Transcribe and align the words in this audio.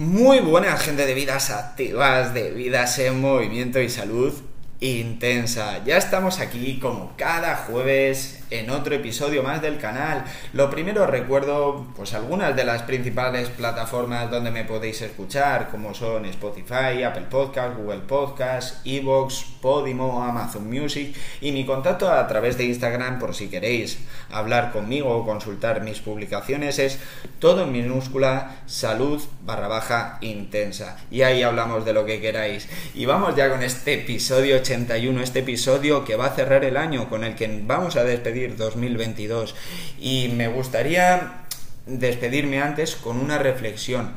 Muy 0.00 0.40
buena 0.40 0.78
gente 0.78 1.04
de 1.04 1.12
vidas 1.12 1.50
activas, 1.50 2.32
de 2.32 2.52
vidas 2.52 2.98
en 3.00 3.20
movimiento 3.20 3.82
y 3.82 3.90
salud 3.90 4.32
intensa. 4.80 5.84
Ya 5.84 5.98
estamos 5.98 6.40
aquí 6.40 6.78
como 6.78 7.12
cada 7.18 7.54
jueves 7.54 8.39
en 8.50 8.70
otro 8.70 8.94
episodio 8.94 9.42
más 9.42 9.62
del 9.62 9.78
canal. 9.78 10.24
Lo 10.52 10.70
primero 10.70 11.06
recuerdo 11.06 11.86
pues 11.96 12.14
algunas 12.14 12.54
de 12.56 12.64
las 12.64 12.82
principales 12.82 13.48
plataformas 13.48 14.30
donde 14.30 14.50
me 14.50 14.64
podéis 14.64 15.00
escuchar, 15.02 15.68
como 15.70 15.94
son 15.94 16.24
Spotify, 16.26 17.02
Apple 17.04 17.26
Podcast, 17.30 17.76
Google 17.76 18.00
Podcast, 18.00 18.84
Evox, 18.86 19.44
Podimo, 19.60 20.22
Amazon 20.22 20.68
Music 20.68 21.16
y 21.40 21.52
mi 21.52 21.64
contacto 21.64 22.10
a 22.10 22.26
través 22.26 22.58
de 22.58 22.64
Instagram 22.64 23.18
por 23.18 23.34
si 23.34 23.48
queréis 23.48 23.98
hablar 24.30 24.72
conmigo 24.72 25.16
o 25.16 25.24
consultar 25.24 25.82
mis 25.82 26.00
publicaciones 26.00 26.78
es 26.78 26.98
todo 27.38 27.64
en 27.64 27.72
minúscula 27.72 28.62
salud 28.66 29.22
barra 29.44 29.68
baja 29.68 30.18
intensa. 30.20 30.96
Y 31.10 31.22
ahí 31.22 31.42
hablamos 31.42 31.84
de 31.84 31.92
lo 31.92 32.04
que 32.04 32.20
queráis. 32.20 32.68
Y 32.94 33.06
vamos 33.06 33.36
ya 33.36 33.50
con 33.50 33.62
este 33.62 33.94
episodio 33.94 34.56
81, 34.56 35.20
este 35.22 35.40
episodio 35.40 36.04
que 36.04 36.16
va 36.16 36.26
a 36.26 36.34
cerrar 36.34 36.64
el 36.64 36.76
año 36.76 37.08
con 37.08 37.24
el 37.24 37.34
que 37.34 37.62
vamos 37.64 37.96
a 37.96 38.04
despedir 38.04 38.39
2022. 38.48 39.54
Y 40.00 40.28
me 40.28 40.48
gustaría 40.48 41.44
despedirme 41.86 42.60
antes 42.60 42.96
con 42.96 43.18
una 43.18 43.38
reflexión. 43.38 44.12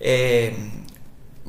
Eh, 0.00 0.54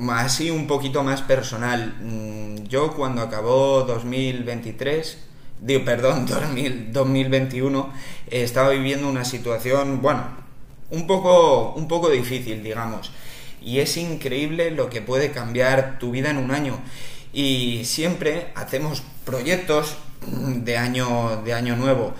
así 0.09 0.49
un 0.49 0.67
poquito 0.67 1.03
más 1.03 1.21
personal. 1.21 1.95
Mm, 2.01 2.67
yo 2.67 2.93
cuando 2.93 3.21
acabó 3.21 3.83
2023, 3.83 5.17
digo, 5.61 5.85
perdón, 5.85 6.25
2021, 6.91 7.93
estaba 8.29 8.69
viviendo 8.69 9.09
una 9.09 9.25
situación, 9.25 10.01
bueno, 10.01 10.23
un 10.91 11.07
poco, 11.07 11.73
un 11.73 11.87
poco 11.87 12.09
difícil, 12.09 12.63
digamos. 12.63 13.11
Y 13.61 13.79
es 13.79 13.97
increíble 13.97 14.71
lo 14.71 14.89
que 14.89 15.01
puede 15.01 15.31
cambiar 15.31 15.99
tu 15.99 16.11
vida 16.11 16.29
en 16.29 16.37
un 16.37 16.51
año. 16.51 16.79
Y 17.33 17.81
siempre 17.83 18.51
hacemos 18.55 19.03
proyectos 19.25 19.97
de 20.27 20.77
año, 20.77 21.41
de 21.43 21.53
año 21.53 21.75
nuevo. 21.75 22.13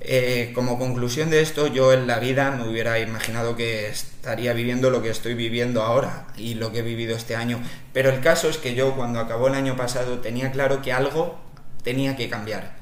Eh, 0.00 0.52
como 0.54 0.78
conclusión 0.78 1.28
de 1.28 1.40
esto, 1.40 1.66
yo 1.66 1.92
en 1.92 2.06
la 2.06 2.20
vida 2.20 2.52
me 2.52 2.68
hubiera 2.68 2.98
imaginado 3.00 3.56
que 3.56 3.88
estaría 3.88 4.52
viviendo 4.52 4.90
lo 4.90 5.02
que 5.02 5.10
estoy 5.10 5.34
viviendo 5.34 5.82
ahora 5.82 6.28
y 6.36 6.54
lo 6.54 6.70
que 6.70 6.78
he 6.78 6.82
vivido 6.82 7.16
este 7.16 7.34
año. 7.34 7.60
Pero 7.92 8.10
el 8.10 8.20
caso 8.20 8.48
es 8.48 8.58
que 8.58 8.74
yo 8.74 8.94
cuando 8.94 9.18
acabó 9.18 9.48
el 9.48 9.54
año 9.54 9.76
pasado 9.76 10.20
tenía 10.20 10.52
claro 10.52 10.82
que 10.82 10.92
algo 10.92 11.38
tenía 11.82 12.16
que 12.16 12.28
cambiar. 12.28 12.76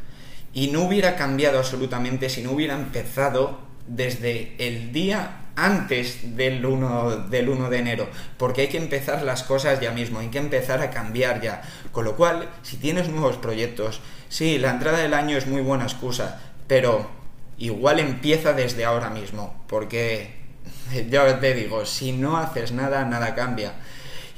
Y 0.53 0.69
no 0.69 0.83
hubiera 0.83 1.17
cambiado 1.17 1.59
absolutamente 1.59 2.28
si 2.28 2.42
no 2.42 2.53
hubiera 2.53 2.75
empezado 2.75 3.61
desde 3.87 4.55
el 4.59 4.92
día 4.92 5.45
antes 5.57 6.37
del 6.37 6.65
1, 6.65 7.29
del 7.29 7.49
1 7.49 7.71
de 7.71 7.79
enero, 7.79 8.09
porque 8.37 8.62
hay 8.62 8.69
que 8.69 8.77
empezar 8.77 9.23
las 9.23 9.43
cosas 9.43 9.81
ya 9.81 9.91
mismo, 9.91 10.21
hay 10.21 10.29
que 10.29 10.39
empezar 10.39 10.81
a 10.81 10.91
cambiar 10.91 11.41
ya. 11.41 11.62
Con 11.93 12.05
lo 12.05 12.15
cual, 12.17 12.49
si 12.62 12.77
tienes 12.77 13.09
nuevos 13.09 13.37
proyectos, 13.39 14.01
sí, 14.29 14.59
la 14.59 14.71
entrada 14.71 14.99
del 14.99 15.15
año 15.15 15.37
es 15.37 15.47
muy 15.47 15.62
buena 15.62 15.84
excusa, 15.84 16.41
pero 16.67 17.11
igual 17.59 17.99
empieza 17.99 18.53
desde 18.53 18.84
ahora 18.84 19.11
mismo, 19.11 19.65
porque 19.67 20.37
ya 21.11 21.41
te 21.41 21.55
digo, 21.55 21.87
si 21.87 22.12
no 22.12 22.37
haces 22.37 22.73
nada, 22.73 23.05
nada 23.05 23.34
cambia. 23.34 23.73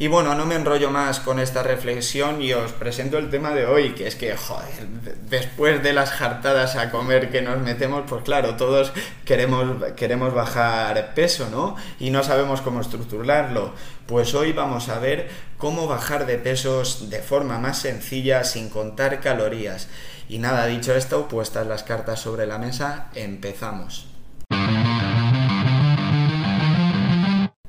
Y 0.01 0.07
bueno, 0.07 0.37
no 0.37 0.47
me 0.47 0.55
enrollo 0.55 0.91
más 0.91 1.19
con 1.19 1.41
esta 1.41 1.65
reflexión 1.65 2.41
y 2.41 2.53
os 2.53 2.71
presento 2.71 3.19
el 3.19 3.31
tema 3.31 3.51
de 3.51 3.67
hoy, 3.67 3.95
que 3.95 4.07
es 4.07 4.15
que, 4.15 4.37
joder, 4.37 4.87
después 5.29 5.83
de 5.83 5.93
las 5.93 6.11
jartadas 6.11 6.77
a 6.77 6.93
comer 6.93 7.31
que 7.31 7.43
nos 7.43 7.59
metemos, 7.59 8.05
pues 8.09 8.23
claro, 8.23 8.55
todos 8.55 8.93
queremos, 9.25 9.93
queremos 9.95 10.33
bajar 10.33 11.15
peso, 11.15 11.49
¿no? 11.51 11.75
Y 11.99 12.11
no 12.11 12.23
sabemos 12.23 12.61
cómo 12.61 12.81
estructurarlo. 12.81 13.75
Pues 14.07 14.35
hoy 14.35 14.53
vamos 14.53 14.89
a 14.89 15.01
ver 15.01 15.29
cómo 15.59 15.89
bajar 15.89 16.27
de 16.27 16.39
pesos 16.39 17.11
de 17.11 17.19
forma 17.19 17.59
más 17.59 17.79
sencilla 17.79 18.45
sin 18.45 18.71
contar 18.71 19.21
calorías. 19.21 19.89
Y 20.29 20.39
nada, 20.39 20.67
dicho 20.67 20.95
esto, 20.95 21.27
puestas 21.27 21.67
las 21.67 21.83
cartas 21.83 22.21
sobre 22.21 22.47
la 22.47 22.59
mesa, 22.59 23.11
empezamos. 23.17 24.07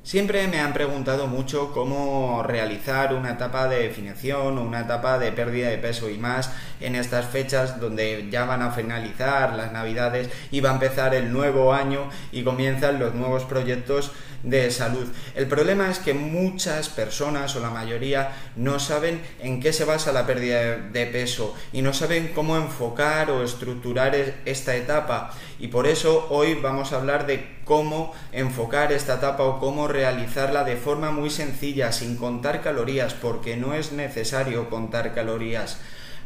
Siempre 0.09 0.47
me 0.47 0.59
han 0.59 0.73
preguntado 0.73 1.27
mucho 1.27 1.71
cómo 1.71 2.41
realizar 2.41 3.13
una 3.13 3.33
etapa 3.33 3.67
de 3.67 3.83
definición 3.83 4.57
o 4.57 4.63
una 4.63 4.79
etapa 4.79 5.19
de 5.19 5.31
pérdida 5.31 5.69
de 5.69 5.77
peso 5.77 6.09
y 6.09 6.17
más 6.17 6.51
en 6.79 6.95
estas 6.95 7.27
fechas 7.27 7.79
donde 7.79 8.27
ya 8.31 8.45
van 8.45 8.63
a 8.63 8.71
finalizar 8.71 9.53
las 9.53 9.71
navidades 9.71 10.31
y 10.49 10.61
va 10.61 10.71
a 10.71 10.73
empezar 10.73 11.13
el 11.13 11.31
nuevo 11.31 11.75
año 11.75 12.09
y 12.31 12.41
comienzan 12.41 12.97
los 12.97 13.13
nuevos 13.13 13.43
proyectos 13.43 14.11
de 14.43 14.71
salud. 14.71 15.07
El 15.35 15.47
problema 15.47 15.89
es 15.89 15.99
que 15.99 16.13
muchas 16.13 16.89
personas 16.89 17.55
o 17.55 17.59
la 17.59 17.69
mayoría 17.69 18.31
no 18.55 18.79
saben 18.79 19.21
en 19.39 19.59
qué 19.59 19.73
se 19.73 19.85
basa 19.85 20.11
la 20.11 20.25
pérdida 20.25 20.77
de 20.77 21.05
peso 21.07 21.55
y 21.73 21.81
no 21.81 21.93
saben 21.93 22.31
cómo 22.33 22.57
enfocar 22.57 23.31
o 23.31 23.43
estructurar 23.43 24.15
esta 24.45 24.75
etapa 24.75 25.31
y 25.59 25.67
por 25.67 25.87
eso 25.87 26.27
hoy 26.29 26.55
vamos 26.55 26.93
a 26.93 26.97
hablar 26.97 27.27
de 27.27 27.45
cómo 27.65 28.13
enfocar 28.31 28.93
esta 28.93 29.15
etapa 29.15 29.43
o 29.43 29.59
cómo 29.59 29.89
realizarla 29.89 30.63
de 30.63 30.77
forma 30.77 31.11
muy 31.11 31.29
sencilla, 31.29 31.91
sin 31.91 32.15
contar 32.15 32.61
calorías, 32.61 33.13
porque 33.13 33.57
no 33.57 33.73
es 33.73 33.91
necesario 33.91 34.69
contar 34.69 35.13
calorías. 35.13 35.77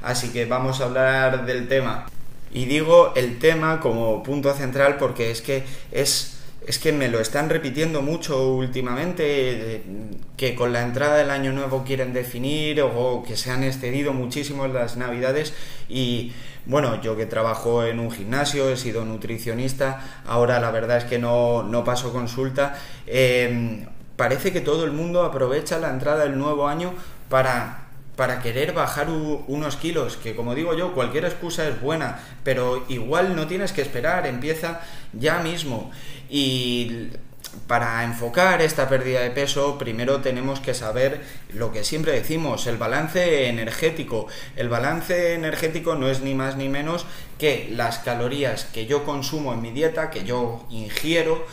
Así 0.03 0.29
que 0.29 0.45
vamos 0.45 0.81
a 0.81 0.85
hablar 0.85 1.45
del 1.45 1.67
tema. 1.67 2.05
Y 2.53 2.65
digo 2.65 3.13
el 3.15 3.39
tema 3.39 3.79
como 3.79 4.21
punto 4.21 4.53
central 4.53 4.97
porque 4.97 5.31
es 5.31 5.41
que 5.41 5.63
es 5.91 6.32
es 6.65 6.79
que 6.79 6.91
me 6.91 7.09
lo 7.09 7.19
están 7.19 7.49
repitiendo 7.49 8.01
mucho 8.01 8.53
últimamente, 8.53 9.83
que 10.37 10.55
con 10.55 10.71
la 10.73 10.81
entrada 10.81 11.17
del 11.17 11.29
año 11.29 11.51
nuevo 11.51 11.83
quieren 11.83 12.13
definir 12.13 12.81
o 12.81 13.23
que 13.25 13.35
se 13.35 13.51
han 13.51 13.63
excedido 13.63 14.13
muchísimo 14.13 14.67
las 14.67 14.97
navidades. 14.97 15.53
Y 15.89 16.31
bueno, 16.65 17.01
yo 17.01 17.17
que 17.17 17.25
trabajo 17.25 17.83
en 17.83 17.99
un 17.99 18.11
gimnasio, 18.11 18.69
he 18.69 18.77
sido 18.77 19.03
nutricionista, 19.03 20.21
ahora 20.25 20.59
la 20.59 20.71
verdad 20.71 20.97
es 20.97 21.03
que 21.05 21.19
no, 21.19 21.63
no 21.63 21.83
paso 21.83 22.13
consulta, 22.13 22.79
em, 23.05 23.85
parece 24.15 24.53
que 24.53 24.61
todo 24.61 24.85
el 24.85 24.91
mundo 24.91 25.23
aprovecha 25.23 25.77
la 25.79 25.89
entrada 25.89 26.23
del 26.23 26.37
nuevo 26.37 26.67
año 26.67 26.93
para 27.29 27.82
para 28.15 28.41
querer 28.41 28.73
bajar 28.73 29.09
unos 29.09 29.75
kilos, 29.75 30.17
que 30.17 30.35
como 30.35 30.53
digo 30.53 30.75
yo, 30.75 30.93
cualquier 30.93 31.25
excusa 31.25 31.67
es 31.67 31.81
buena, 31.81 32.19
pero 32.43 32.85
igual 32.87 33.35
no 33.35 33.47
tienes 33.47 33.71
que 33.71 33.81
esperar, 33.81 34.27
empieza 34.27 34.81
ya 35.13 35.39
mismo. 35.39 35.91
Y 36.29 37.09
para 37.67 38.03
enfocar 38.03 38.61
esta 38.61 38.89
pérdida 38.89 39.21
de 39.21 39.31
peso, 39.31 39.77
primero 39.77 40.21
tenemos 40.21 40.59
que 40.59 40.73
saber 40.73 41.21
lo 41.53 41.71
que 41.71 41.83
siempre 41.83 42.11
decimos, 42.11 42.67
el 42.67 42.77
balance 42.77 43.47
energético. 43.47 44.27
El 44.55 44.69
balance 44.69 45.33
energético 45.33 45.95
no 45.95 46.09
es 46.09 46.21
ni 46.21 46.35
más 46.35 46.55
ni 46.55 46.69
menos 46.69 47.05
que 47.39 47.69
las 47.71 47.99
calorías 47.99 48.65
que 48.65 48.85
yo 48.85 49.03
consumo 49.03 49.53
en 49.53 49.61
mi 49.61 49.71
dieta, 49.71 50.09
que 50.09 50.23
yo 50.23 50.65
ingiero, 50.69 51.45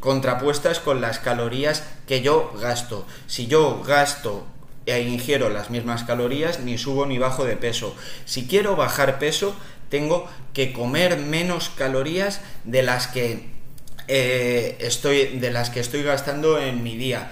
contrapuestas 0.00 0.80
con 0.80 1.00
las 1.00 1.18
calorías 1.18 1.84
que 2.06 2.22
yo 2.22 2.52
gasto. 2.60 3.06
Si 3.26 3.46
yo 3.46 3.82
gasto 3.82 4.46
e 4.86 5.00
ingiero 5.00 5.48
las 5.50 5.70
mismas 5.70 6.04
calorías, 6.04 6.60
ni 6.60 6.78
subo 6.78 7.06
ni 7.06 7.18
bajo 7.18 7.44
de 7.44 7.56
peso. 7.56 7.94
Si 8.24 8.46
quiero 8.46 8.76
bajar 8.76 9.18
peso, 9.18 9.54
tengo 9.88 10.28
que 10.52 10.72
comer 10.72 11.18
menos 11.18 11.70
calorías 11.70 12.40
de 12.64 12.82
las 12.82 13.06
que 13.06 13.48
eh, 14.08 14.76
estoy 14.80 15.38
de 15.38 15.50
las 15.50 15.70
que 15.70 15.80
estoy 15.80 16.02
gastando 16.02 16.58
en 16.58 16.82
mi 16.82 16.96
día. 16.96 17.30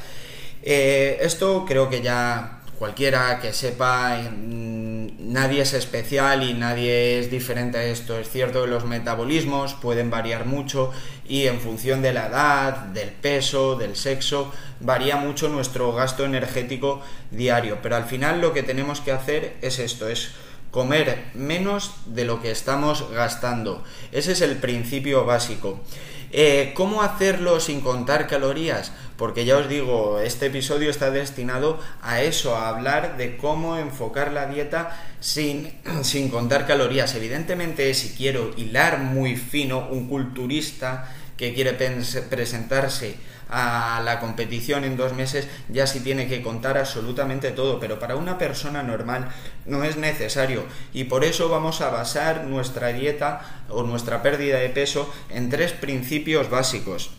Eh, 0.62 1.18
esto 1.22 1.64
creo 1.66 1.90
que 1.90 2.02
ya 2.02 2.61
cualquiera 2.82 3.38
que 3.38 3.52
sepa, 3.52 4.18
mm, 4.18 5.32
nadie 5.32 5.62
es 5.62 5.72
especial 5.72 6.42
y 6.42 6.52
nadie 6.52 7.20
es 7.20 7.30
diferente 7.30 7.78
a 7.78 7.84
esto. 7.84 8.18
Es 8.18 8.28
cierto 8.28 8.64
que 8.64 8.70
los 8.70 8.84
metabolismos 8.84 9.74
pueden 9.74 10.10
variar 10.10 10.46
mucho 10.46 10.90
y 11.24 11.46
en 11.46 11.60
función 11.60 12.02
de 12.02 12.12
la 12.12 12.26
edad, 12.26 12.86
del 12.86 13.10
peso, 13.10 13.76
del 13.76 13.94
sexo, 13.94 14.52
varía 14.80 15.14
mucho 15.16 15.48
nuestro 15.48 15.92
gasto 15.92 16.24
energético 16.24 17.00
diario. 17.30 17.78
Pero 17.84 17.94
al 17.94 18.06
final 18.06 18.40
lo 18.40 18.52
que 18.52 18.64
tenemos 18.64 19.00
que 19.00 19.12
hacer 19.12 19.54
es 19.62 19.78
esto, 19.78 20.08
es 20.08 20.32
comer 20.72 21.26
menos 21.34 21.92
de 22.06 22.24
lo 22.24 22.42
que 22.42 22.50
estamos 22.50 23.08
gastando. 23.12 23.84
Ese 24.10 24.32
es 24.32 24.40
el 24.40 24.56
principio 24.56 25.24
básico. 25.24 25.80
Eh, 26.34 26.72
¿Cómo 26.74 27.02
hacerlo 27.02 27.60
sin 27.60 27.82
contar 27.82 28.26
calorías? 28.26 28.92
Porque 29.18 29.44
ya 29.44 29.58
os 29.58 29.68
digo, 29.68 30.18
este 30.18 30.46
episodio 30.46 30.88
está 30.88 31.10
destinado 31.10 31.78
a 32.00 32.22
eso, 32.22 32.56
a 32.56 32.70
hablar 32.70 33.18
de 33.18 33.36
cómo 33.36 33.76
enfocar 33.76 34.32
la 34.32 34.46
dieta 34.46 34.98
sin, 35.20 35.74
sin 36.02 36.30
contar 36.30 36.66
calorías. 36.66 37.14
Evidentemente, 37.14 37.92
si 37.92 38.16
quiero 38.16 38.52
hilar 38.56 38.98
muy 38.98 39.36
fino, 39.36 39.86
un 39.90 40.08
culturista 40.08 41.14
que 41.36 41.54
quiere 41.54 41.72
presentarse 41.72 43.16
a 43.48 44.00
la 44.02 44.18
competición 44.18 44.84
en 44.84 44.96
dos 44.96 45.12
meses 45.12 45.46
ya 45.68 45.86
sí 45.86 46.00
tiene 46.00 46.26
que 46.26 46.42
contar 46.42 46.78
absolutamente 46.78 47.50
todo, 47.50 47.78
pero 47.78 47.98
para 47.98 48.16
una 48.16 48.38
persona 48.38 48.82
normal 48.82 49.28
no 49.66 49.84
es 49.84 49.96
necesario 49.96 50.64
y 50.94 51.04
por 51.04 51.22
eso 51.22 51.50
vamos 51.50 51.82
a 51.82 51.90
basar 51.90 52.44
nuestra 52.44 52.88
dieta 52.88 53.64
o 53.68 53.82
nuestra 53.82 54.22
pérdida 54.22 54.58
de 54.58 54.70
peso 54.70 55.12
en 55.28 55.50
tres 55.50 55.72
principios 55.72 56.48
básicos. 56.48 57.10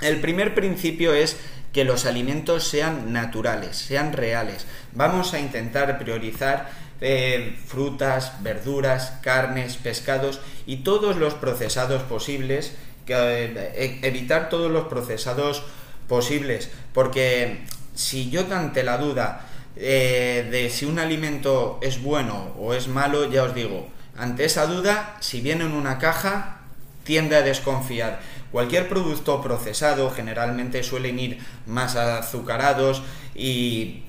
El 0.00 0.20
primer 0.20 0.54
principio 0.54 1.12
es 1.12 1.36
que 1.74 1.84
los 1.84 2.06
alimentos 2.06 2.66
sean 2.66 3.12
naturales, 3.12 3.76
sean 3.76 4.12
reales. 4.12 4.66
Vamos 4.92 5.34
a 5.34 5.40
intentar 5.40 5.98
priorizar 5.98 6.70
eh, 7.00 7.58
frutas, 7.66 8.42
verduras, 8.42 9.18
carnes, 9.20 9.76
pescados 9.76 10.40
y 10.66 10.78
todos 10.78 11.16
los 11.16 11.34
procesados 11.34 12.02
posibles, 12.04 12.74
evitar 13.06 14.48
todos 14.48 14.70
los 14.70 14.86
procesados 14.86 15.62
posibles, 16.08 16.70
porque 16.92 17.64
si 17.94 18.30
yo 18.30 18.44
ante 18.50 18.82
la 18.82 18.98
duda 18.98 19.46
eh, 19.76 20.48
de 20.50 20.70
si 20.70 20.84
un 20.84 20.98
alimento 20.98 21.78
es 21.82 22.02
bueno 22.02 22.52
o 22.58 22.74
es 22.74 22.88
malo, 22.88 23.30
ya 23.30 23.44
os 23.44 23.54
digo, 23.54 23.88
ante 24.16 24.44
esa 24.44 24.66
duda, 24.66 25.16
si 25.20 25.40
viene 25.40 25.64
en 25.64 25.72
una 25.72 25.98
caja, 25.98 26.60
tiende 27.02 27.36
a 27.36 27.42
desconfiar. 27.42 28.20
Cualquier 28.52 28.88
producto 28.88 29.42
procesado 29.42 30.10
generalmente 30.10 30.84
suelen 30.84 31.18
ir 31.18 31.38
más 31.66 31.96
azucarados 31.96 33.02
y 33.34 34.03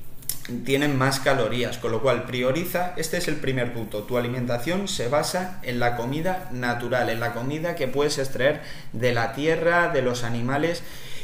tienen 0.63 0.97
más 0.97 1.19
calorías, 1.19 1.77
con 1.77 1.91
lo 1.91 2.01
cual 2.01 2.25
prioriza, 2.25 2.93
este 2.97 3.17
es 3.17 3.27
el 3.27 3.37
primer 3.37 3.73
punto, 3.73 4.03
tu 4.03 4.17
alimentación 4.17 4.87
se 4.87 5.07
basa 5.07 5.59
en 5.63 5.79
la 5.79 5.95
comida 5.95 6.49
natural, 6.51 7.09
en 7.09 7.19
la 7.19 7.33
comida 7.33 7.75
que 7.75 7.87
puedes 7.87 8.19
extraer 8.19 8.61
de 8.93 9.13
la 9.13 9.33
tierra, 9.33 9.89
de 9.89 10.01
los 10.01 10.23
animales 10.23 10.83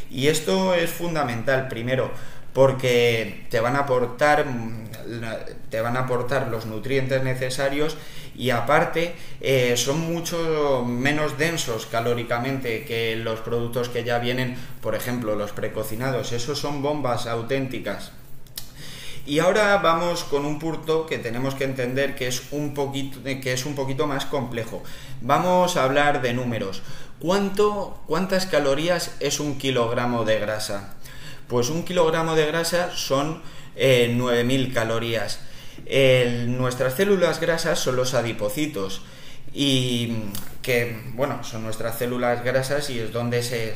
y 0.09 0.27
esto 0.27 0.73
es 0.73 0.89
fundamental, 0.89 1.68
primero, 1.68 2.12
porque 2.53 3.45
te 3.50 3.59
van 3.59 3.75
a 3.75 3.79
aportar 3.79 4.45
te 5.69 5.81
van 5.81 5.97
a 5.97 6.01
aportar 6.01 6.47
los 6.47 6.65
nutrientes 6.65 7.24
necesarios 7.24 7.97
y 8.35 8.51
aparte 8.51 9.13
eh, 9.41 9.75
son 9.75 10.00
mucho 10.00 10.85
menos 10.88 11.38
densos 11.38 11.85
calóricamente 11.85 12.85
que 12.85 13.15
los 13.15 13.39
productos 13.41 13.89
que 13.89 14.03
ya 14.03 14.19
vienen, 14.19 14.56
por 14.81 14.95
ejemplo, 14.95 15.35
los 15.35 15.51
precocinados. 15.51 16.31
Esos 16.31 16.59
son 16.59 16.81
bombas 16.81 17.27
auténticas. 17.27 18.12
Y 19.25 19.39
ahora 19.39 19.77
vamos 19.77 20.23
con 20.23 20.45
un 20.45 20.57
punto 20.57 21.06
que 21.06 21.19
tenemos 21.19 21.53
que 21.53 21.63
entender 21.63 22.15
que 22.15 22.27
es 22.27 22.51
un 22.51 22.73
poquito, 22.73 23.23
que 23.23 23.53
es 23.53 23.65
un 23.65 23.75
poquito 23.75 24.07
más 24.07 24.25
complejo. 24.25 24.83
Vamos 25.21 25.77
a 25.77 25.83
hablar 25.83 26.21
de 26.21 26.33
números. 26.33 26.81
¿Cuánto, 27.19 28.01
¿Cuántas 28.07 28.47
calorías 28.47 29.15
es 29.19 29.39
un 29.39 29.59
kilogramo 29.59 30.25
de 30.25 30.39
grasa? 30.39 30.95
Pues 31.47 31.69
un 31.69 31.83
kilogramo 31.83 32.35
de 32.35 32.47
grasa 32.47 32.89
son 32.95 33.44
9.000 33.75 33.75
eh, 33.75 34.71
calorías. 34.73 35.39
nuestras 36.47 36.95
células 36.95 37.39
grasas 37.39 37.77
son 37.77 37.95
los 37.97 38.15
adipocitos 38.15 39.03
y 39.53 40.13
que, 40.62 41.00
bueno, 41.13 41.44
son 41.44 41.63
nuestras 41.63 41.97
células 41.97 42.44
grasas 42.44 42.89
y 42.89 43.00
es 43.00 43.12
donde 43.12 43.44
se, 43.44 43.75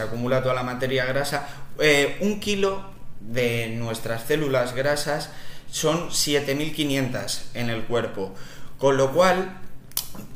acumula 0.00 0.42
toda 0.42 0.54
la 0.54 0.62
materia 0.62 1.04
grasa. 1.04 1.46
Eh, 1.78 2.16
un 2.20 2.40
kilo 2.40 2.82
de 3.28 3.68
nuestras 3.68 4.24
células 4.26 4.74
grasas 4.74 5.30
son 5.70 6.10
7.500 6.10 7.42
en 7.54 7.70
el 7.70 7.84
cuerpo. 7.84 8.34
Con 8.78 8.96
lo 8.96 9.12
cual, 9.12 9.58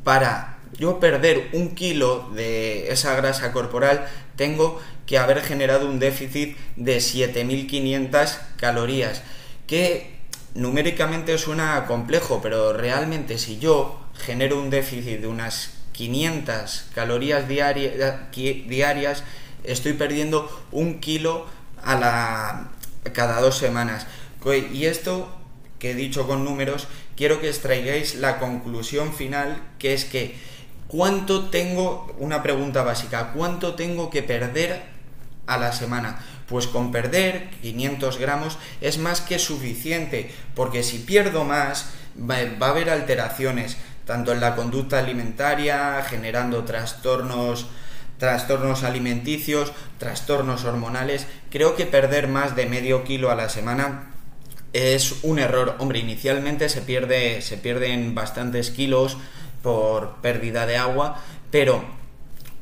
para 0.05 0.59
yo 0.79 1.01
perder 1.01 1.51
un 1.53 1.75
kilo 1.75 2.31
de 2.35 2.91
esa 2.91 3.15
grasa 3.15 3.53
corporal, 3.53 4.07
tengo 4.37 4.81
que 5.07 5.19
haber 5.19 5.43
generado 5.43 5.89
un 5.89 5.99
déficit 5.99 6.57
de 6.77 6.99
7.500 6.99 8.39
calorías, 8.57 9.23
que 9.67 10.17
numéricamente 10.55 11.37
suena 11.39 11.85
complejo, 11.87 12.41
pero 12.43 12.73
realmente 12.73 13.39
si 13.39 13.59
yo 13.59 14.01
genero 14.15 14.59
un 14.59 14.71
déficit 14.71 15.21
de 15.21 15.27
unas 15.27 15.75
500 15.93 16.87
calorías 16.95 17.47
diarias, 17.49 19.23
estoy 19.65 19.93
perdiendo 19.95 20.51
un 20.73 21.01
kilo 21.01 21.47
a 21.83 21.95
la, 21.97 22.71
cada 23.13 23.41
dos 23.41 23.59
semanas. 23.59 24.07
Y 24.73 24.85
esto 24.85 25.29
que 25.79 25.91
he 25.91 25.95
dicho 25.95 26.27
con 26.27 26.45
números, 26.45 26.87
quiero 27.17 27.41
que 27.41 27.49
extraigáis 27.49 28.15
la 28.15 28.39
conclusión 28.39 29.13
final, 29.13 29.61
que 29.79 29.93
es 29.93 30.05
que 30.05 30.37
¿cuánto 30.89 31.47
tengo, 31.51 32.15
una 32.19 32.43
pregunta 32.43 32.83
básica, 32.83 33.33
cuánto 33.33 33.75
tengo 33.75 34.11
que 34.11 34.23
perder 34.23 34.83
a 35.47 35.59
la 35.59 35.73
semana? 35.73 36.25
Pues 36.49 36.67
con 36.67 36.93
perder 36.93 37.51
500 37.63 38.19
gramos 38.19 38.59
es 38.81 38.99
más 38.99 39.21
que 39.21 39.39
suficiente, 39.39 40.31
porque 40.55 40.83
si 40.83 40.99
pierdo 40.99 41.45
más, 41.45 41.91
va, 42.19 42.67
a 42.67 42.71
haber 42.71 42.91
alteraciones, 42.91 43.77
tanto 44.05 44.33
en 44.33 44.41
la 44.41 44.55
conducta 44.55 44.99
alimentaria, 44.99 46.05
generando 46.09 46.65
trastornos 46.65 47.67
trastornos 48.19 48.83
alimenticios, 48.85 49.73
trastornos 49.99 50.65
hormonales. 50.65 51.27
Creo 51.51 51.77
que 51.77 51.87
perder 51.87 52.29
más 52.29 52.57
de 52.57 52.67
medio 52.67 53.05
kilo 53.05 53.31
a 53.31 53.35
la 53.35 53.49
semana 53.49 54.13
es 54.73 55.17
un 55.23 55.39
error. 55.39 55.77
Hombre, 55.79 55.99
inicialmente 55.99 56.69
se 56.69 56.83
pierde, 56.83 57.41
se 57.43 57.57
pierden 57.57 58.15
bastantes 58.15 58.71
kilos 58.71 59.17
por 59.63 60.17
pérdida 60.17 60.67
de 60.67 60.77
agua, 60.77 61.23
pero 61.51 61.85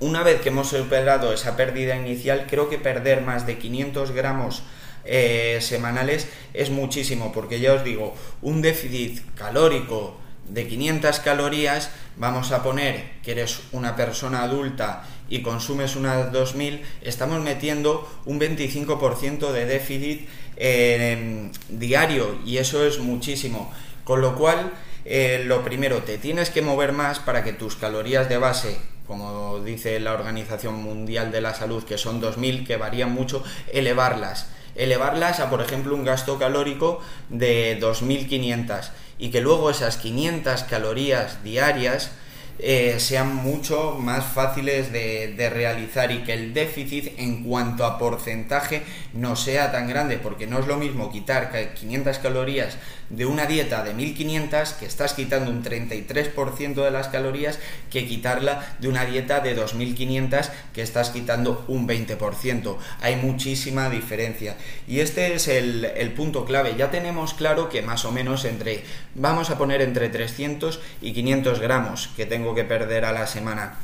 una 0.00 0.22
vez 0.22 0.40
que 0.40 0.48
hemos 0.48 0.68
superado 0.68 1.32
esa 1.32 1.56
pérdida 1.56 1.96
inicial, 1.96 2.46
creo 2.48 2.68
que 2.68 2.78
perder 2.78 3.22
más 3.22 3.46
de 3.46 3.58
500 3.58 4.12
gramos 4.12 4.62
eh, 5.04 5.58
semanales 5.60 6.28
es 6.52 6.70
muchísimo, 6.70 7.32
porque 7.32 7.60
ya 7.60 7.74
os 7.74 7.84
digo, 7.84 8.14
un 8.42 8.62
déficit 8.62 9.22
calórico 9.34 10.16
de 10.48 10.66
500 10.66 11.20
calorías, 11.20 11.90
vamos 12.16 12.52
a 12.52 12.62
poner 12.62 13.04
que 13.22 13.32
eres 13.32 13.60
una 13.72 13.96
persona 13.96 14.42
adulta 14.42 15.04
y 15.28 15.42
consumes 15.42 15.96
unas 15.96 16.32
2000, 16.32 16.82
estamos 17.02 17.40
metiendo 17.40 18.08
un 18.26 18.38
25% 18.38 19.52
de 19.52 19.66
déficit 19.66 20.28
eh, 20.56 21.50
diario 21.68 22.38
y 22.44 22.58
eso 22.58 22.84
es 22.86 22.98
muchísimo. 22.98 23.72
Con 24.04 24.20
lo 24.20 24.36
cual, 24.36 24.72
eh, 25.04 25.42
lo 25.46 25.64
primero, 25.64 26.02
te 26.02 26.18
tienes 26.18 26.50
que 26.50 26.62
mover 26.62 26.92
más 26.92 27.18
para 27.18 27.42
que 27.42 27.52
tus 27.52 27.76
calorías 27.76 28.28
de 28.28 28.36
base, 28.36 28.78
como 29.06 29.60
dice 29.60 29.98
la 29.98 30.12
Organización 30.12 30.74
Mundial 30.82 31.32
de 31.32 31.40
la 31.40 31.54
Salud, 31.54 31.84
que 31.84 31.98
son 31.98 32.20
2000, 32.20 32.66
que 32.66 32.76
varían 32.76 33.12
mucho, 33.12 33.42
elevarlas. 33.72 34.48
Elevarlas 34.74 35.40
a, 35.40 35.50
por 35.50 35.60
ejemplo, 35.60 35.94
un 35.94 36.04
gasto 36.04 36.38
calórico 36.38 37.00
de 37.28 37.76
2500 37.80 38.90
y 39.18 39.30
que 39.30 39.40
luego 39.40 39.70
esas 39.70 39.96
500 39.96 40.64
calorías 40.64 41.42
diarias 41.44 42.10
eh, 42.58 42.96
sean 42.98 43.34
mucho 43.34 43.96
más 44.00 44.24
fáciles 44.24 44.92
de, 44.92 45.34
de, 45.36 45.50
realizar 45.50 46.12
y 46.12 46.18
que 46.18 46.34
el 46.34 46.54
déficit 46.54 47.18
en 47.18 47.42
cuanto 47.42 47.84
a 47.84 47.98
porcentaje 47.98 48.82
no 49.12 49.34
sea 49.34 49.72
tan 49.72 49.88
grande, 49.88 50.18
porque 50.18 50.46
no 50.46 50.60
es 50.60 50.66
lo 50.66 50.76
mismo 50.76 51.10
quitar 51.10 51.50
500 51.74 52.18
calorías 52.18 52.78
de 53.10 53.26
una 53.26 53.46
dieta 53.46 53.82
de 53.82 53.94
1500, 53.94 54.72
que 54.74 54.86
estás 54.86 55.14
quitando 55.14 55.50
un 55.50 55.62
33% 55.62 56.74
de 56.74 56.90
las 56.90 57.08
calorías, 57.08 57.58
que 57.90 58.06
quitarla 58.06 58.76
de 58.78 58.88
una 58.88 59.04
dieta 59.04 59.40
de 59.40 59.54
2500, 59.54 60.50
que 60.72 60.82
estás 60.82 61.10
quitando 61.10 61.64
un 61.68 61.86
20%. 61.86 62.76
Hay 63.00 63.16
muchísima 63.16 63.90
diferencia. 63.90 64.56
Y 64.88 65.00
este 65.00 65.34
es 65.34 65.48
el, 65.48 65.84
el 65.84 66.12
punto 66.12 66.44
clave. 66.44 66.74
Ya 66.76 66.90
tenemos 66.90 67.34
claro 67.34 67.68
que 67.68 67.82
más 67.82 68.04
o 68.04 68.12
menos 68.12 68.44
entre, 68.44 68.84
vamos 69.14 69.50
a 69.50 69.58
poner 69.58 69.82
entre 69.82 70.08
300 70.08 70.80
y 71.02 71.12
500 71.12 71.60
gramos 71.60 72.08
que 72.16 72.26
tengo 72.26 72.43
que 72.52 72.64
perder 72.64 73.04
a 73.04 73.12
la 73.12 73.28
semana. 73.28 73.76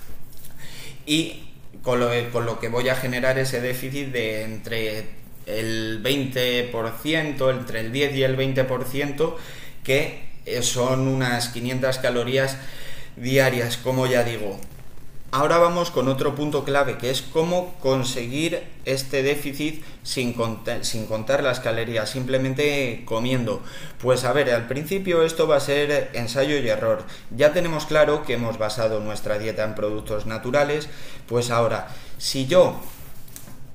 Y 1.06 1.50
con 1.82 2.00
lo, 2.00 2.10
con 2.32 2.46
lo 2.46 2.58
que 2.58 2.68
voy 2.68 2.88
a 2.88 2.96
generar 2.96 3.38
ese 3.38 3.60
déficit 3.60 4.08
de 4.08 4.42
entre 4.42 5.20
el 5.46 6.02
20%, 6.02 7.50
entre 7.50 7.80
el 7.80 7.92
10 7.92 8.16
y 8.16 8.22
el 8.24 8.36
20%, 8.36 9.34
que 9.84 10.28
eh, 10.46 10.62
son 10.62 11.06
unas 11.06 11.48
500 11.50 11.98
calorías 11.98 12.56
diarias, 13.16 13.76
como 13.76 14.06
ya 14.06 14.24
digo. 14.24 14.58
Ahora 15.32 15.58
vamos 15.58 15.92
con 15.92 16.08
otro 16.08 16.34
punto 16.34 16.64
clave, 16.64 16.98
que 16.98 17.08
es 17.08 17.22
cómo 17.22 17.74
conseguir 17.78 18.64
este 18.84 19.22
déficit 19.22 19.84
sin 20.02 20.32
contar, 20.32 20.84
sin 20.84 21.06
contar 21.06 21.44
las 21.44 21.60
calorías, 21.60 22.10
simplemente 22.10 23.02
comiendo. 23.04 23.62
Pues 24.00 24.24
a 24.24 24.32
ver, 24.32 24.50
al 24.50 24.66
principio 24.66 25.22
esto 25.22 25.46
va 25.46 25.58
a 25.58 25.60
ser 25.60 26.10
ensayo 26.14 26.58
y 26.58 26.68
error. 26.68 27.04
Ya 27.30 27.52
tenemos 27.52 27.86
claro 27.86 28.24
que 28.24 28.34
hemos 28.34 28.58
basado 28.58 28.98
nuestra 28.98 29.38
dieta 29.38 29.62
en 29.62 29.76
productos 29.76 30.26
naturales, 30.26 30.88
pues 31.28 31.50
ahora, 31.50 31.86
si 32.18 32.48
yo 32.48 32.80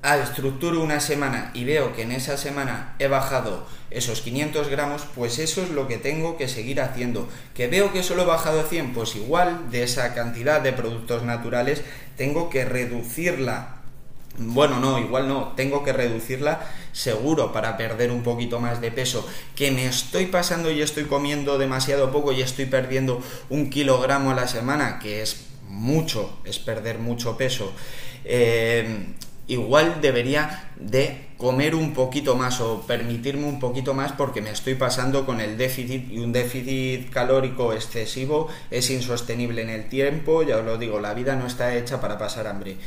al 0.05 0.21
estructuro 0.21 0.83
una 0.83 1.00
semana 1.00 1.50
y 1.55 1.63
veo 1.63 1.95
que 1.95 2.03
en 2.03 2.12
esa 2.12 2.38
semana 2.38 2.95
he 3.00 3.07
bajado 3.07 3.65
esos 3.89 4.21
500 4.21 4.67
gramos, 4.69 5.01
pues 5.15 5.39
eso 5.39 5.63
es 5.63 5.71
lo 5.71 5.88
que 5.88 5.97
tengo 5.97 6.38
que 6.38 6.47
seguir 6.47 6.79
haciendo. 6.79 7.27
Que 7.55 7.67
veo 7.67 7.91
que 7.91 8.03
solo 8.03 8.21
he 8.21 8.25
bajado 8.25 8.63
100, 8.63 8.93
pues 8.93 9.15
igual 9.15 9.71
de 9.71 9.81
esa 9.81 10.13
cantidad 10.13 10.62
de 10.62 10.74
productos 10.74 11.24
naturales 11.24 11.81
tengo 12.17 12.51
que 12.51 12.65
reducirla. 12.65 13.77
Bueno, 14.38 14.79
no, 14.79 15.00
igual 15.00 15.27
no, 15.27 15.53
tengo 15.55 15.83
que 15.83 15.93
reducirla 15.93 16.62
seguro 16.91 17.51
para 17.51 17.75
perder 17.75 18.12
un 18.12 18.21
poquito 18.21 18.59
más 18.59 18.81
de 18.81 18.91
peso. 18.91 19.27
Que 19.55 19.71
me 19.71 19.88
estoy 19.88 20.27
pasando 20.27 20.69
y 20.69 20.83
estoy 20.83 21.05
comiendo 21.05 21.57
demasiado 21.57 22.12
poco 22.12 22.31
y 22.31 22.43
estoy 22.43 22.65
perdiendo 22.65 23.24
un 23.50 23.71
kilogramo 23.71 24.31
a 24.31 24.35
la 24.35 24.47
semana, 24.47 25.00
que 25.00 25.24
es 25.24 25.47
mucho, 25.67 26.38
es 26.45 26.59
perder 26.59 27.00
mucho 27.00 27.38
peso. 27.38 27.74
Eh, 28.24 29.15
igual 29.47 29.99
debería 30.01 30.71
de 30.75 31.27
comer 31.37 31.75
un 31.75 31.93
poquito 31.93 32.35
más 32.35 32.61
o 32.61 32.81
permitirme 32.81 33.45
un 33.45 33.59
poquito 33.59 33.93
más 33.93 34.13
porque 34.13 34.41
me 34.41 34.51
estoy 34.51 34.75
pasando 34.75 35.25
con 35.25 35.41
el 35.41 35.57
déficit 35.57 36.11
y 36.11 36.19
un 36.19 36.31
déficit 36.31 37.09
calórico 37.09 37.73
excesivo 37.73 38.47
es 38.71 38.89
insostenible 38.89 39.61
en 39.61 39.69
el 39.69 39.89
tiempo, 39.89 40.43
ya 40.43 40.57
os 40.57 40.65
lo 40.65 40.77
digo, 40.77 40.99
la 40.99 41.13
vida 41.13 41.35
no 41.35 41.45
está 41.45 41.75
hecha 41.75 41.99
para 41.99 42.17
pasar 42.17 42.47
hambre. 42.47 42.77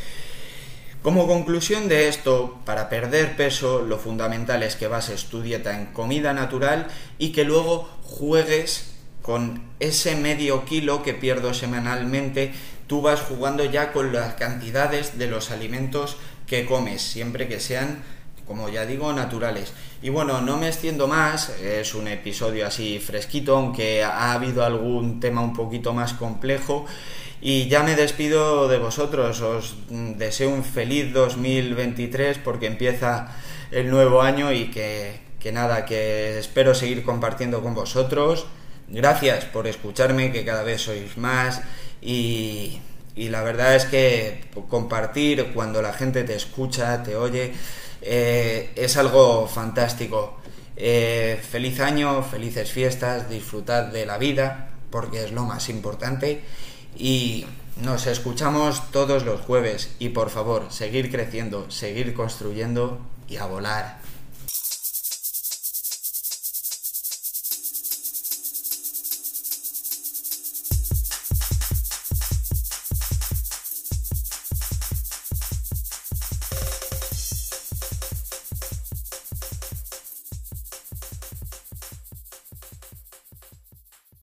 Como 1.03 1.29
conclusión 1.29 1.89
de 1.89 2.09
esto, 2.09 2.59
para 2.65 2.89
perder 2.89 3.37
peso, 3.37 3.83
lo 3.83 3.99
fundamental 3.99 4.65
es 4.65 4.75
que 4.75 4.89
bases 4.89 5.27
tu 5.27 5.43
dieta 5.43 5.79
en 5.79 5.87
comida 5.87 6.33
natural 6.33 6.89
y 7.19 7.31
que 7.31 7.45
luego 7.45 7.89
juegues 8.03 8.95
con 9.23 9.63
ese 9.79 10.17
medio 10.17 10.65
kilo 10.65 11.03
que 11.03 11.15
pierdo 11.15 11.55
semanalmente, 11.55 12.53
tú 12.89 13.03
vas 13.03 13.21
jugando 13.21 13.65
ya 13.65 13.93
con 13.93 14.13
las 14.13 14.35
cantidades 14.35 15.19
de 15.19 15.29
los 15.29 15.51
alimentos 15.53 16.17
que 16.49 16.65
comes, 16.65 17.03
siempre 17.03 17.47
que 17.47 17.61
sean, 17.61 18.03
como 18.47 18.69
ya 18.69 18.87
digo, 18.87 19.13
naturales. 19.13 19.73
Y 20.03 20.09
bueno, 20.09 20.41
no 20.41 20.57
me 20.57 20.69
extiendo 20.69 21.07
más, 21.07 21.51
es 21.61 21.95
un 21.95 22.09
episodio 22.09 22.67
así 22.67 22.99
fresquito, 22.99 23.57
aunque 23.57 24.03
ha 24.03 24.33
habido 24.33 24.65
algún 24.65 25.21
tema 25.21 25.43
un 25.43 25.53
poquito 25.53 25.93
más 25.93 26.15
complejo. 26.15 26.87
Y 27.41 27.69
ya 27.69 27.83
me 27.83 27.95
despido 27.95 28.67
de 28.67 28.79
vosotros, 28.79 29.41
os 29.43 29.77
deseo 29.89 30.51
un 30.51 30.65
feliz 30.65 31.13
2023 31.13 32.39
porque 32.39 32.67
empieza 32.67 33.29
el 33.71 33.91
nuevo 33.91 34.23
año 34.23 34.53
y 34.53 34.71
que, 34.71 35.21
que 35.39 35.53
nada, 35.53 35.85
que 35.85 36.39
espero 36.39 36.75
seguir 36.75 37.05
compartiendo 37.05 37.63
con 37.63 37.75
vosotros. 37.75 38.47
Gracias 38.89 39.45
por 39.45 39.67
escucharme, 39.67 40.33
que 40.33 40.45
cada 40.45 40.63
vez 40.63 40.83
sois 40.83 41.17
más 41.19 41.61
y, 42.01 42.81
y 43.19 43.31
la 43.31 43.43
verdad 43.43 43.75
es 43.75 43.85
que 43.85 44.45
compartir 44.69 45.53
cuando 45.53 45.83
la 45.83 45.93
gente 45.93 46.23
te 46.23 46.37
escucha, 46.37 47.03
te 47.03 47.17
oye, 47.17 47.53
eh, 48.01 48.71
es 48.77 48.97
algo 48.97 49.49
fantástico. 49.49 50.39
Eh, 50.77 51.41
feliz 51.51 51.81
año, 51.81 52.23
felices 52.23 52.71
fiestas, 52.71 53.29
disfrutad 53.29 53.87
de 53.87 54.07
la 54.07 54.19
vida, 54.19 54.71
porque 54.91 55.25
es 55.25 55.33
lo 55.33 55.43
más 55.43 55.69
importante 55.69 56.43
y 56.97 57.45
nos 57.83 58.07
escuchamos 58.07 58.89
todos 58.93 59.25
los 59.25 59.41
jueves 59.41 59.91
y 59.99 60.11
por 60.11 60.31
favor, 60.31 60.67
seguir 60.71 61.11
creciendo, 61.11 61.69
seguir 61.73 62.15
construyendo 62.15 63.01
y 63.29 63.39
a 63.39 63.47
volar. 63.47 63.99